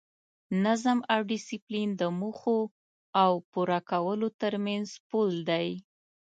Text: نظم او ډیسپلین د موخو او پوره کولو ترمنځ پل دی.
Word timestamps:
نظم 0.65 0.97
او 1.13 1.19
ډیسپلین 1.31 1.89
د 2.01 2.03
موخو 2.19 2.59
او 3.23 3.31
پوره 3.51 3.79
کولو 3.91 4.27
ترمنځ 4.41 4.87
پل 5.09 5.29
دی. 5.49 5.69